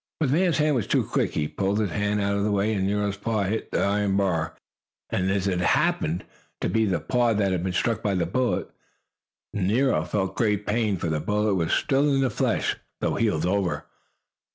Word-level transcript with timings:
But 0.19 0.31
the 0.31 0.51
man 0.59 0.73
was 0.73 0.87
too 0.87 1.03
quick. 1.03 1.33
He 1.35 1.47
pulled 1.47 1.77
his 1.79 1.91
hand 1.91 2.19
out 2.21 2.35
of 2.35 2.43
the 2.43 2.49
way, 2.49 2.73
and 2.73 2.87
Nero's 2.87 3.17
paw 3.17 3.43
hit 3.43 3.69
the 3.69 3.83
iron 3.83 4.17
bars. 4.17 4.57
And 5.11 5.29
as 5.29 5.47
it 5.47 5.59
happened 5.61 6.23
to 6.59 6.67
be 6.69 6.85
the 6.85 6.99
paw 6.99 7.33
that 7.33 7.51
had 7.51 7.63
been 7.63 7.71
struck 7.71 8.01
by 8.01 8.15
the 8.15 8.25
bullet, 8.25 8.67
Nero 9.53 10.03
felt 10.05 10.35
great 10.35 10.65
pain, 10.65 10.97
for 10.97 11.07
the 11.09 11.19
bullet 11.19 11.53
was 11.53 11.71
still 11.71 12.11
in 12.15 12.21
the 12.21 12.31
flesh, 12.31 12.77
though 12.99 13.13
healed 13.13 13.45
over. 13.45 13.85